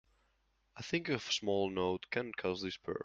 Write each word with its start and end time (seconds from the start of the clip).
A 0.77 0.81
thing 0.81 1.11
of 1.11 1.31
small 1.31 1.69
note 1.69 2.07
can 2.09 2.31
cause 2.33 2.63
despair. 2.63 2.95